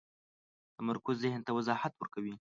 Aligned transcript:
تمرکز 0.77 1.15
ذهن 1.23 1.39
ته 1.45 1.51
وضاحت 1.57 1.93
ورکوي. 1.95 2.33